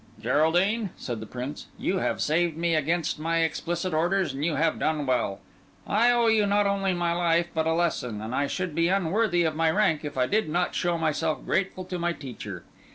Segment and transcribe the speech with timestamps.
[0.19, 4.79] "Geraldine," said the Prince, "you have saved me against my explicit orders, and you have
[4.79, 5.41] done well.
[5.85, 9.43] I owe you not only my life, but a lesson; and I should be unworthy
[9.43, 12.63] of my rank if I did not show myself grateful to my teacher.